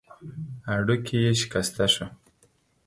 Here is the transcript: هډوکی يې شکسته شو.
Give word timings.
هډوکی 0.69 1.17
يې 1.23 1.31
شکسته 1.39 1.85
شو. 1.93 2.05